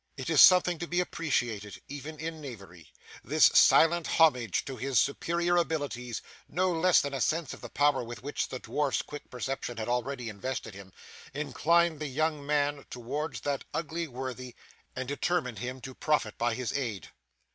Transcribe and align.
It 0.17 0.31
is 0.31 0.41
something 0.41 0.79
to 0.79 0.87
be 0.87 0.99
appreciated, 0.99 1.79
even 1.87 2.19
in 2.19 2.41
knavery. 2.41 2.91
This 3.23 3.51
silent 3.53 4.07
homage 4.19 4.65
to 4.65 4.75
his 4.75 4.99
superior 4.99 5.57
abilities, 5.57 6.23
no 6.49 6.71
less 6.71 7.01
than 7.01 7.13
a 7.13 7.21
sense 7.21 7.53
of 7.53 7.61
the 7.61 7.69
power 7.69 8.03
with 8.03 8.23
which 8.23 8.47
the 8.47 8.59
dwarf's 8.59 9.03
quick 9.03 9.29
perception 9.29 9.77
had 9.77 9.87
already 9.87 10.27
invested 10.27 10.73
him, 10.73 10.91
inclined 11.35 11.99
the 11.99 12.07
young 12.07 12.43
man 12.43 12.83
towards 12.89 13.41
that 13.41 13.63
ugly 13.75 14.07
worthy, 14.07 14.55
and 14.95 15.07
determined 15.07 15.59
him 15.59 15.79
to 15.81 15.93
profit 15.93 16.35
by 16.35 16.55
his 16.55 16.73
aid. 16.73 17.09